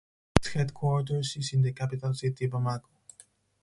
Its 0.35 0.47
headquarters 0.53 1.35
is 1.37 1.53
in 1.53 1.61
the 1.61 1.71
capital 1.73 2.11
city 2.15 2.47
Bamako. 2.47 2.89